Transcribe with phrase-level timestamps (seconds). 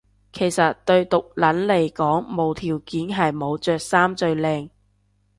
[0.33, 4.71] 其實對毒撚嚟講無條件係冇着衫最靚